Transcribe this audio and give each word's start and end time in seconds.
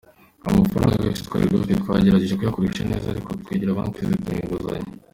Amafaranga 0.49 1.03
yose 1.07 1.21
twari 1.27 1.45
dufite 1.51 1.75
twagerageje 1.83 2.33
kuyakoresha 2.35 2.83
neza 2.91 3.05
ariko 3.09 3.29
twegera 3.41 3.77
banki 3.77 4.07
ziduha 4.09 4.41
inguzanyo. 4.43 4.89